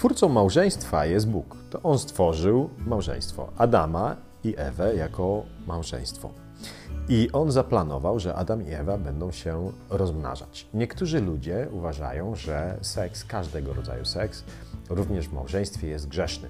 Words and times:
Stwórcą 0.00 0.28
małżeństwa 0.28 1.06
jest 1.06 1.28
Bóg. 1.28 1.56
To 1.70 1.82
On 1.82 1.98
stworzył 1.98 2.70
małżeństwo 2.86 3.48
Adama 3.58 4.16
i 4.44 4.54
Ewę 4.56 4.96
jako 4.96 5.42
małżeństwo. 5.66 6.30
I 7.08 7.28
on 7.32 7.52
zaplanował, 7.52 8.18
że 8.18 8.34
Adam 8.34 8.66
i 8.66 8.72
Ewa 8.72 8.98
będą 8.98 9.32
się 9.32 9.72
rozmnażać. 9.90 10.66
Niektórzy 10.74 11.20
ludzie 11.20 11.68
uważają, 11.72 12.34
że 12.34 12.78
seks, 12.82 13.24
każdego 13.24 13.72
rodzaju 13.72 14.04
seks, 14.04 14.44
również 14.90 15.28
w 15.28 15.32
małżeństwie 15.32 15.88
jest 15.88 16.08
grzeszny. 16.08 16.48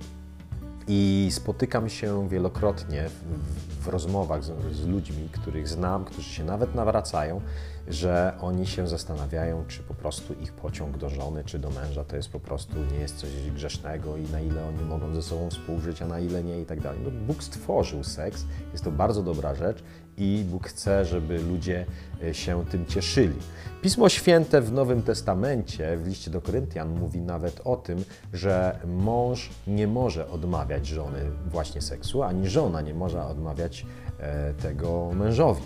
I 0.93 1.29
spotykam 1.31 1.89
się 1.89 2.29
wielokrotnie 2.29 3.09
w, 3.09 3.85
w 3.85 3.89
rozmowach 3.89 4.45
z, 4.45 4.53
z, 4.73 4.87
ludźmi, 4.87 5.29
których 5.33 5.69
znam, 5.69 6.05
którzy 6.05 6.29
się 6.29 6.45
nawet 6.45 6.75
nawracają, 6.75 7.41
że 7.89 8.33
oni 8.41 8.67
się 8.67 8.89
zastanawiają, 8.89 9.65
czy 9.69 9.83
po 9.83 9.95
prostu 9.95 10.35
ich 10.35 10.53
pociąg 10.53 10.99
do 10.99 11.11
żony 11.11 11.45
czy 11.45 11.59
do 11.59 11.71
męża 11.71 12.05
to 12.05 12.17
jest 12.17 12.29
po 12.29 12.41
prostu 12.41 12.77
nie 12.93 12.99
jest 12.99 13.17
coś 13.17 13.31
grzesznego 13.51 14.17
i 14.17 14.23
na 14.23 14.41
ile 14.41 14.69
oni 14.69 14.85
mogą 14.85 15.15
ze 15.15 15.23
sobą 15.23 15.51
współżyć, 15.51 16.03
a 16.03 16.07
na 16.07 16.21
ile 16.21 16.45
nie 16.45 16.61
i 16.61 16.67
tak 16.67 16.81
dalej. 16.81 17.01
No, 17.05 17.11
Bóg 17.11 17.43
stworzył 17.43 18.05
seks, 18.05 18.45
jest 18.73 18.85
to 18.85 18.91
bardzo 18.91 19.23
dobra 19.23 19.55
rzecz 19.55 19.83
i 20.21 20.45
Bóg 20.45 20.69
chce, 20.69 21.05
żeby 21.05 21.39
ludzie 21.39 21.87
e, 22.23 22.35
się 22.35 22.65
tym 22.71 22.87
cieszyli. 22.87 23.37
Pismo 23.83 24.09
Święte 24.09 24.61
w 24.61 24.73
Nowym 24.73 25.03
Testamencie, 25.03 25.97
w 25.97 26.07
liście 26.07 26.31
do 26.31 26.41
Koryntian, 26.41 26.99
mówi 26.99 27.21
nawet 27.21 27.61
o 27.65 27.77
tym, 27.77 28.05
że 28.33 28.79
mąż 28.87 29.51
nie 29.67 29.87
może 29.87 30.31
odmawiać 30.31 30.87
żony 30.87 31.19
właśnie 31.47 31.83
seksu, 31.83 32.23
ani 32.23 32.49
żona 32.49 32.81
nie 32.81 32.95
może 32.95 33.25
odmawiać 33.25 33.87
e, 34.19 34.55
tego 34.55 35.11
mężowi. 35.15 35.63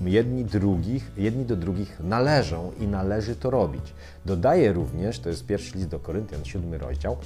jedni, 0.00 0.44
drugich, 0.44 1.10
jedni 1.16 1.44
do 1.44 1.56
drugich 1.56 2.00
należą 2.00 2.72
i 2.80 2.86
należy 2.86 3.36
to 3.36 3.50
robić. 3.50 3.84
Dodaje 4.26 4.72
również, 4.72 5.18
to 5.18 5.28
jest 5.28 5.46
pierwszy 5.46 5.78
list 5.78 5.88
do 5.88 5.98
Koryntian, 5.98 6.44
siódmy 6.44 6.78
rozdział, 6.78 7.16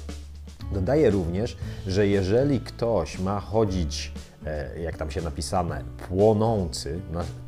dodaje 0.73 1.09
również, 1.09 1.57
że 1.87 2.07
jeżeli 2.07 2.59
ktoś 2.59 3.19
ma 3.19 3.39
chodzić 3.39 4.11
jak 4.83 4.97
tam 4.97 5.11
się 5.11 5.21
napisane, 5.21 5.83
płonący, 6.09 6.99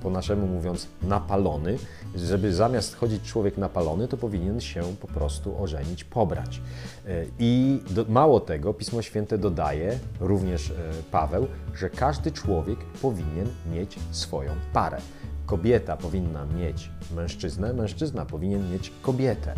po 0.03 0.09
naszemu 0.09 0.47
mówiąc 0.47 0.87
napalony, 1.01 1.77
żeby 2.15 2.53
zamiast 2.53 2.95
chodzić 2.95 3.23
człowiek 3.23 3.57
napalony, 3.57 4.07
to 4.07 4.17
powinien 4.17 4.61
się 4.61 4.83
po 5.01 5.07
prostu 5.07 5.63
ożenić, 5.63 6.03
pobrać. 6.03 6.61
E, 7.07 7.25
I 7.39 7.81
do, 7.89 8.05
mało 8.09 8.39
tego, 8.39 8.73
Pismo 8.73 9.01
Święte 9.01 9.37
dodaje, 9.37 9.99
również 10.19 10.71
e, 10.71 10.73
Paweł, 11.11 11.47
że 11.75 11.89
każdy 11.89 12.31
człowiek 12.31 12.79
powinien 13.01 13.47
mieć 13.71 13.99
swoją 14.11 14.51
parę. 14.73 14.97
Kobieta 15.47 15.97
powinna 15.97 16.45
mieć 16.45 16.91
mężczyznę, 17.15 17.73
mężczyzna 17.73 18.25
powinien 18.25 18.71
mieć 18.71 18.91
kobietę. 19.01 19.53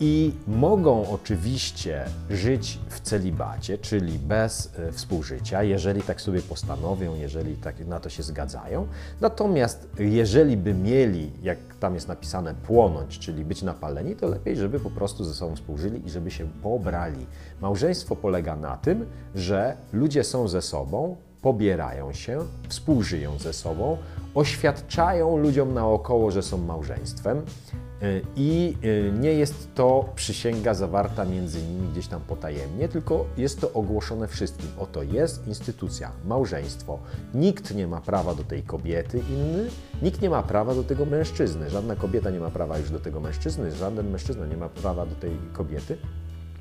I 0.00 0.32
mogą 0.46 1.10
oczywiście 1.10 2.04
żyć 2.30 2.78
w 2.88 3.00
celibacie, 3.00 3.78
czyli 3.78 4.18
bez 4.18 4.72
e, 4.78 4.92
współżycia, 4.92 5.62
jeżeli 5.62 6.02
tak 6.02 6.20
sobie 6.20 6.42
postanowią, 6.42 7.14
jeżeli 7.14 7.56
tak 7.56 7.86
na 7.86 8.00
to 8.00 8.08
się 8.08 8.22
zgadzają. 8.22 8.86
Natomiast 9.20 9.88
jeżeli 9.98 10.56
by 10.56 10.74
mieli, 10.74 11.30
jak 11.42 11.58
tam 11.80 11.94
jest 11.94 12.08
napisane, 12.08 12.54
płonąć, 12.54 13.18
czyli 13.18 13.44
być 13.44 13.62
napaleni, 13.62 14.16
to 14.16 14.28
lepiej, 14.28 14.56
żeby 14.56 14.80
po 14.80 14.90
prostu 14.90 15.24
ze 15.24 15.34
sobą 15.34 15.56
współżyli 15.56 16.06
i 16.06 16.10
żeby 16.10 16.30
się 16.30 16.48
pobrali. 16.62 17.26
Małżeństwo 17.60 18.16
polega 18.16 18.56
na 18.56 18.76
tym, 18.76 19.06
że 19.34 19.76
ludzie 19.92 20.24
są 20.24 20.48
ze 20.48 20.62
sobą, 20.62 21.16
pobierają 21.42 22.12
się, 22.12 22.38
współżyją 22.68 23.38
ze 23.38 23.52
sobą, 23.52 23.96
oświadczają 24.34 25.36
ludziom 25.36 25.74
naokoło, 25.74 26.30
że 26.30 26.42
są 26.42 26.58
małżeństwem 26.58 27.38
e, 27.38 28.20
i 28.36 28.76
e, 28.82 29.12
nie 29.12 29.32
jest 29.32 29.74
to 29.74 30.08
przysięga 30.14 30.74
zawarta 30.74 31.24
między 31.24 31.62
nimi 31.62 31.88
gdzieś 31.88 32.06
tam 32.06 32.20
potajemnie, 32.20 32.88
tylko 32.88 33.26
jest 33.36 33.60
to 33.60 33.72
ogłoszone 33.72 34.28
wszystkim. 34.28 34.68
Oto 34.78 35.02
jest 35.02 35.46
instytucja, 35.46 36.10
małżeństwo. 36.24 36.98
Nikt 37.34 37.74
nie 37.74 37.86
ma 37.86 38.00
prawa 38.00 38.34
do 38.34 38.44
tej 38.44 38.62
kobiety 38.62 39.22
inny, 39.30 39.68
nikt 40.02 40.22
nie 40.22 40.30
ma 40.30 40.42
prawa 40.42 40.74
do 40.74 40.84
tego 40.84 41.06
mężczyzny. 41.06 41.70
Żadna 41.70 41.96
kobieta 41.96 42.30
nie 42.30 42.40
ma 42.40 42.50
prawa 42.50 42.78
już 42.78 42.90
do 42.90 43.00
tego 43.00 43.20
mężczyzny, 43.20 43.72
żaden 43.72 44.10
mężczyzna 44.10 44.46
nie 44.46 44.56
ma 44.56 44.68
prawa 44.68 45.06
do 45.06 45.14
tej 45.14 45.30
kobiety. 45.52 45.96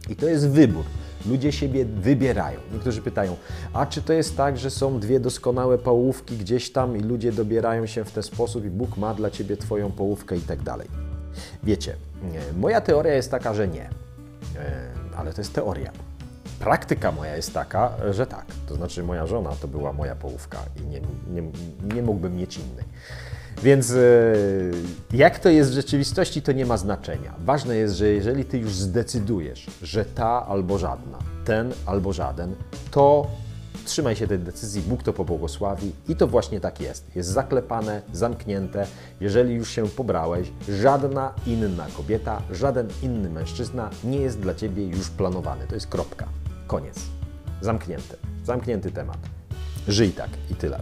I 0.09 0.15
to 0.15 0.25
jest 0.25 0.49
wybór. 0.49 0.83
Ludzie 1.25 1.51
siebie 1.51 1.85
wybierają. 1.85 2.59
Niektórzy 2.73 3.01
pytają, 3.01 3.35
a 3.73 3.85
czy 3.85 4.01
to 4.01 4.13
jest 4.13 4.37
tak, 4.37 4.57
że 4.57 4.69
są 4.69 4.99
dwie 4.99 5.19
doskonałe 5.19 5.77
połówki 5.77 6.37
gdzieś 6.37 6.71
tam 6.71 6.97
i 6.97 6.99
ludzie 6.99 7.31
dobierają 7.31 7.85
się 7.85 8.03
w 8.03 8.11
ten 8.11 8.23
sposób 8.23 8.65
i 8.65 8.69
Bóg 8.69 8.97
ma 8.97 9.13
dla 9.13 9.29
ciebie 9.29 9.57
twoją 9.57 9.91
połówkę 9.91 10.37
i 10.37 10.41
tak 10.41 10.63
dalej. 10.63 10.87
Wiecie, 11.63 11.95
moja 12.57 12.81
teoria 12.81 13.13
jest 13.13 13.31
taka, 13.31 13.53
że 13.53 13.67
nie. 13.67 13.83
E, 13.83 14.89
ale 15.17 15.33
to 15.33 15.41
jest 15.41 15.53
teoria. 15.53 15.91
Praktyka 16.59 17.11
moja 17.11 17.35
jest 17.35 17.53
taka, 17.53 17.91
że 18.11 18.27
tak. 18.27 18.45
To 18.67 18.75
znaczy 18.75 19.03
moja 19.03 19.27
żona 19.27 19.49
to 19.61 19.67
była 19.67 19.93
moja 19.93 20.15
połówka 20.15 20.57
i 20.77 20.81
nie, 20.81 21.01
nie, 21.29 21.51
nie 21.95 22.01
mógłbym 22.01 22.35
mieć 22.35 22.57
innej. 22.57 22.85
Więc 23.63 23.91
e, 23.91 23.97
jak 25.13 25.39
to 25.39 25.49
jest 25.49 25.71
w 25.71 25.73
rzeczywistości, 25.73 26.41
to 26.41 26.51
nie 26.51 26.65
ma 26.65 26.77
znaczenia. 26.77 27.33
Ważne 27.39 27.75
jest, 27.75 27.95
że 27.95 28.07
jeżeli 28.07 28.45
ty 28.45 28.57
już 28.57 28.73
zdecydujesz, 28.73 29.67
że 29.81 30.05
ta 30.05 30.45
albo 30.47 30.77
żadna, 30.77 31.17
ten 31.45 31.73
albo 31.85 32.13
żaden, 32.13 32.55
to 32.91 33.27
trzymaj 33.85 34.15
się 34.15 34.27
tej 34.27 34.39
decyzji, 34.39 34.81
Bóg 34.81 35.03
to 35.03 35.13
pobłogosławi 35.13 35.91
i 36.07 36.15
to 36.15 36.27
właśnie 36.27 36.59
tak 36.59 36.81
jest. 36.81 37.15
Jest 37.15 37.29
zaklepane, 37.29 38.01
zamknięte. 38.13 38.87
Jeżeli 39.19 39.53
już 39.53 39.69
się 39.69 39.87
pobrałeś, 39.87 40.51
żadna 40.69 41.33
inna 41.47 41.87
kobieta, 41.97 42.41
żaden 42.51 42.87
inny 43.03 43.29
mężczyzna 43.29 43.89
nie 44.03 44.17
jest 44.17 44.39
dla 44.39 44.55
ciebie 44.55 44.87
już 44.87 45.09
planowany. 45.09 45.67
To 45.67 45.75
jest 45.75 45.87
kropka. 45.87 46.27
Koniec. 46.67 46.99
Zamknięte. 47.61 48.15
Zamknięty 48.43 48.91
temat. 48.91 49.17
Żyj 49.87 50.11
tak 50.11 50.29
i 50.51 50.55
tyle. 50.55 50.79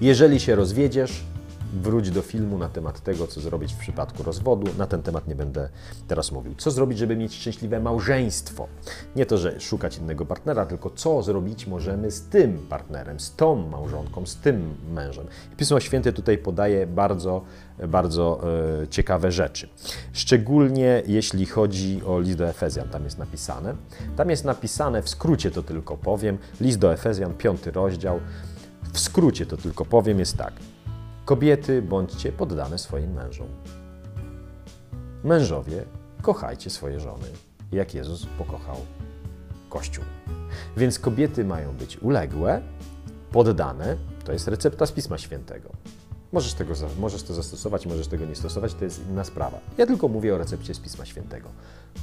Jeżeli 0.00 0.40
się 0.40 0.54
rozwiedziesz, 0.54 1.24
wróć 1.74 2.10
do 2.10 2.22
filmu 2.22 2.58
na 2.58 2.68
temat 2.68 3.00
tego, 3.00 3.26
co 3.26 3.40
zrobić 3.40 3.72
w 3.74 3.76
przypadku 3.76 4.22
rozwodu. 4.22 4.66
Na 4.78 4.86
ten 4.86 5.02
temat 5.02 5.28
nie 5.28 5.34
będę 5.34 5.68
teraz 6.08 6.32
mówił. 6.32 6.54
Co 6.58 6.70
zrobić, 6.70 6.98
żeby 6.98 7.16
mieć 7.16 7.34
szczęśliwe 7.34 7.80
małżeństwo? 7.80 8.68
Nie 9.16 9.26
to, 9.26 9.38
że 9.38 9.60
szukać 9.60 9.98
innego 9.98 10.26
partnera, 10.26 10.66
tylko 10.66 10.90
co 10.90 11.22
zrobić 11.22 11.66
możemy 11.66 12.10
z 12.10 12.22
tym 12.22 12.66
partnerem, 12.68 13.20
z 13.20 13.36
tą 13.36 13.68
małżonką, 13.68 14.26
z 14.26 14.36
tym 14.36 14.74
mężem. 14.92 15.26
Pismo 15.56 15.80
Święte 15.80 16.12
tutaj 16.12 16.38
podaje 16.38 16.86
bardzo, 16.86 17.42
bardzo 17.88 18.40
e, 18.82 18.88
ciekawe 18.88 19.32
rzeczy. 19.32 19.68
Szczególnie 20.12 21.02
jeśli 21.06 21.46
chodzi 21.46 22.02
o 22.06 22.20
list 22.20 22.38
do 22.38 22.48
Efezjan, 22.48 22.88
tam 22.88 23.04
jest 23.04 23.18
napisane. 23.18 23.74
Tam 24.16 24.30
jest 24.30 24.44
napisane, 24.44 25.02
w 25.02 25.08
skrócie 25.08 25.50
to 25.50 25.62
tylko 25.62 25.96
powiem, 25.96 26.38
list 26.60 26.78
do 26.78 26.92
Efezjan, 26.92 27.34
piąty 27.34 27.70
rozdział. 27.70 28.20
W 28.92 29.00
skrócie 29.00 29.46
to 29.46 29.56
tylko 29.56 29.84
powiem, 29.84 30.18
jest 30.18 30.36
tak. 30.36 30.52
Kobiety, 31.24 31.82
bądźcie 31.82 32.32
poddane 32.32 32.78
swoim 32.78 33.12
mężom. 33.12 33.48
Mężowie, 35.24 35.84
kochajcie 36.22 36.70
swoje 36.70 37.00
żony, 37.00 37.26
jak 37.72 37.94
Jezus 37.94 38.26
pokochał 38.38 38.76
Kościół. 39.70 40.04
Więc 40.76 40.98
kobiety 40.98 41.44
mają 41.44 41.76
być 41.76 41.98
uległe, 41.98 42.62
poddane, 43.32 43.96
to 44.24 44.32
jest 44.32 44.48
recepta 44.48 44.86
z 44.86 44.92
Pisma 44.92 45.18
Świętego. 45.18 45.70
Możesz, 46.32 46.54
tego, 46.54 46.74
możesz 46.98 47.22
to 47.22 47.34
zastosować, 47.34 47.86
możesz 47.86 48.06
tego 48.06 48.26
nie 48.26 48.34
stosować, 48.34 48.74
to 48.74 48.84
jest 48.84 49.08
inna 49.10 49.24
sprawa. 49.24 49.60
Ja 49.78 49.86
tylko 49.86 50.08
mówię 50.08 50.34
o 50.34 50.38
recepcie 50.38 50.74
z 50.74 50.80
Pisma 50.80 51.04
Świętego. 51.04 51.48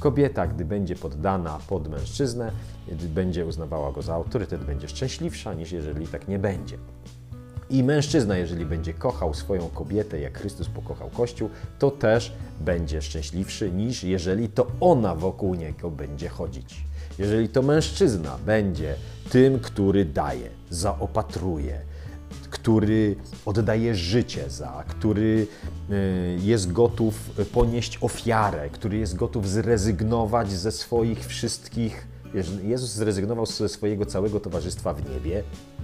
Kobieta, 0.00 0.46
gdy 0.46 0.64
będzie 0.64 0.96
poddana 0.96 1.58
pod 1.68 1.88
mężczyznę, 1.88 2.52
gdy 2.92 3.08
będzie 3.08 3.46
uznawała 3.46 3.92
go 3.92 4.02
za 4.02 4.14
autorytet, 4.14 4.64
będzie 4.64 4.88
szczęśliwsza 4.88 5.54
niż 5.54 5.72
jeżeli 5.72 6.06
tak 6.06 6.28
nie 6.28 6.38
będzie. 6.38 6.78
I 7.72 7.82
mężczyzna, 7.82 8.38
jeżeli 8.38 8.66
będzie 8.66 8.94
kochał 8.94 9.34
swoją 9.34 9.68
kobietę, 9.68 10.20
jak 10.20 10.38
Chrystus 10.38 10.68
pokochał 10.68 11.10
Kościół, 11.10 11.50
to 11.78 11.90
też 11.90 12.32
będzie 12.60 13.02
szczęśliwszy 13.02 13.70
niż 13.70 14.04
jeżeli 14.04 14.48
to 14.48 14.66
ona 14.80 15.14
wokół 15.14 15.54
niego 15.54 15.90
będzie 15.90 16.28
chodzić. 16.28 16.84
Jeżeli 17.18 17.48
to 17.48 17.62
mężczyzna 17.62 18.38
będzie 18.46 18.94
tym, 19.30 19.58
który 19.58 20.04
daje, 20.04 20.48
zaopatruje, 20.70 21.80
który 22.50 23.16
oddaje 23.46 23.94
życie 23.94 24.50
za, 24.50 24.84
który 24.88 25.46
e, 25.90 25.94
jest 26.38 26.72
gotów 26.72 27.30
ponieść 27.52 27.98
ofiarę, 28.00 28.70
który 28.70 28.98
jest 28.98 29.16
gotów 29.16 29.48
zrezygnować 29.48 30.50
ze 30.50 30.72
swoich 30.72 31.26
wszystkich. 31.26 32.08
Jezus 32.64 32.90
zrezygnował 32.90 33.46
ze 33.46 33.68
swojego 33.68 34.06
całego 34.06 34.40
towarzystwa 34.40 34.94
w 34.94 35.10
niebie 35.10 35.42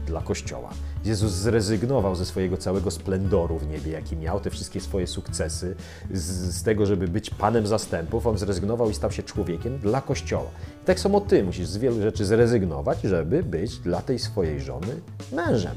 dla 0.09 0.23
Kościoła. 0.23 0.71
Jezus 1.05 1.33
zrezygnował 1.33 2.15
ze 2.15 2.27
swojego 2.27 2.57
całego 2.57 2.91
splendoru 2.91 3.59
w 3.59 3.69
niebie, 3.69 3.93
jaki 3.93 4.17
miał, 4.17 4.41
te 4.41 4.51
wszystkie 4.51 4.81
swoje 4.81 5.07
sukcesy, 5.07 5.77
z, 6.11 6.55
z 6.57 6.63
tego, 6.63 6.87
żeby 6.87 7.09
być 7.09 7.31
Panem 7.31 7.67
zastępów, 7.67 8.27
On 8.27 8.39
zrezygnował 8.39 8.91
i 8.91 8.95
stał 8.95 9.13
się 9.13 9.23
człowiekiem 9.23 9.79
dla 9.79 10.01
Kościoła. 10.01 10.51
I 10.83 10.87
tak 10.87 11.01
samo 11.01 11.21
Ty 11.21 11.45
musisz 11.45 11.67
z 11.67 11.77
wielu 11.77 12.03
rzeczy 12.03 12.25
zrezygnować, 12.25 13.03
żeby 13.03 13.43
być 13.43 13.79
dla 13.79 14.03
tej 14.03 14.19
swojej 14.19 14.61
żony 14.61 15.01
mężem. 15.33 15.77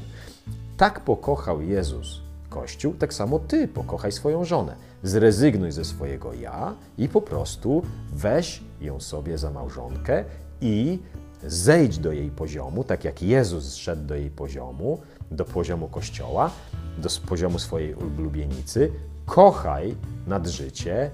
Tak 0.76 1.00
pokochał 1.00 1.62
Jezus 1.62 2.20
Kościół, 2.48 2.94
tak 2.94 3.14
samo 3.14 3.38
ty 3.38 3.68
pokochaj 3.68 4.12
swoją 4.12 4.44
żonę. 4.44 4.76
Zrezygnuj 5.02 5.72
ze 5.72 5.84
swojego 5.84 6.32
ja 6.32 6.74
i 6.98 7.08
po 7.08 7.22
prostu 7.22 7.82
weź 8.12 8.62
ją 8.80 9.00
sobie 9.00 9.38
za 9.38 9.50
małżonkę 9.50 10.24
i 10.60 10.98
zejdź 11.46 11.98
do 11.98 12.12
jej 12.12 12.30
poziomu, 12.30 12.84
tak 12.84 13.04
jak 13.04 13.22
Jezus 13.22 13.64
zszedł 13.64 14.06
do 14.06 14.14
jej 14.14 14.30
poziomu, 14.30 15.00
do 15.30 15.44
poziomu 15.44 15.88
Kościoła, 15.88 16.50
do 16.98 17.08
poziomu 17.26 17.58
swojej 17.58 17.94
ulubienicy. 17.94 18.92
Kochaj 19.26 19.94
nad 20.26 20.46
życie, 20.46 21.10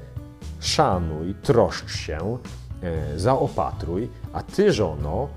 szanuj, 0.61 1.35
troszcz 1.43 1.97
się, 1.97 2.39
e, 2.83 3.19
zaopatruj, 3.19 4.09
a 4.33 4.43
ty, 4.43 4.73
żono, 4.73 5.29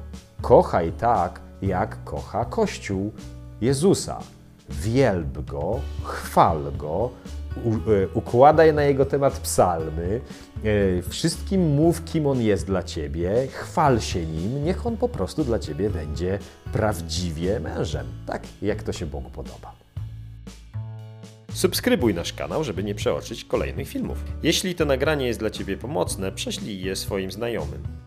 kochaj 0.42 0.92
tak, 0.92 1.42
jak 1.62 2.04
kocha 2.04 2.46
Kościół 2.46 3.12
Jezusa. 3.62 4.20
Wielb 4.72 5.46
go, 5.46 5.80
chwal 6.04 6.72
go, 6.78 7.10
e, 7.58 8.08
układaj 8.14 8.74
na 8.74 8.84
jego 8.84 9.06
temat 9.06 9.40
psalmy, 9.40 10.22
e, 10.64 11.02
wszystkim 11.02 11.62
mów, 11.62 12.06
kim 12.06 12.28
on 12.28 12.42
jest 12.42 12.66
dla 12.68 12.84
ciebie, 12.84 13.48
chwal 13.52 14.00
się 14.02 14.26
nim, 14.26 14.64
niech 14.64 14.88
on 14.88 14.98
po 14.98 15.10
prostu 15.10 15.44
dla 15.44 15.60
ciebie 15.60 15.90
będzie 15.90 16.40
prawdziwie 16.74 17.60
mężem, 17.60 18.08
tak 18.26 18.44
jak 18.62 18.84
to 18.84 18.94
się 18.94 19.06
Bogu 19.06 19.30
podoba. 19.30 19.82
Subskrybuj 21.54 22.14
nasz 22.14 22.34
kanał, 22.34 22.64
żeby 22.64 22.84
nie 22.84 22.96
przeoczyć 22.96 23.46
kolejnych 23.46 23.88
filmów. 23.88 24.24
Jeśli 24.44 24.76
to 24.76 24.86
nagranie 24.86 25.28
jest 25.28 25.40
dla 25.40 25.50
Ciebie 25.50 25.78
pomocne, 25.78 26.32
prześlij 26.32 26.82
je 26.82 26.96
swoim 26.96 27.32
znajomym. 27.32 28.01